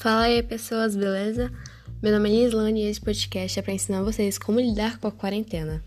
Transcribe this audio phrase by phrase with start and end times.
[0.00, 1.52] Fala aí, pessoas, beleza?
[2.02, 5.12] Meu nome é Lislane e esse podcast é para ensinar vocês como lidar com a
[5.12, 5.84] quarentena.